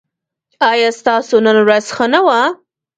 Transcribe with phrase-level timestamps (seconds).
[0.71, 2.41] ایا ستاسو نن ورځ ښه نه وه؟